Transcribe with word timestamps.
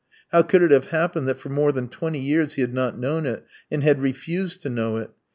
How 0.31 0.41
could 0.41 0.63
it 0.63 0.71
have 0.71 0.85
happened 0.87 1.27
that 1.27 1.39
for 1.39 1.49
more 1.49 1.71
than 1.71 1.87
twenty 1.87 2.17
years 2.17 2.53
he 2.53 2.61
had 2.61 2.73
not 2.73 2.97
known 2.97 3.27
it 3.27 3.45
and 3.71 3.83
had 3.83 4.01
refused 4.01 4.61
to 4.63 4.69
know 4.71 4.97
it? 4.97 5.11